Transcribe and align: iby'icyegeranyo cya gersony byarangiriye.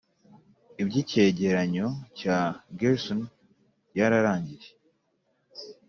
iby'icyegeranyo 0.81 1.87
cya 2.19 2.37
gersony 2.79 3.25
byarangiriye. 3.91 4.69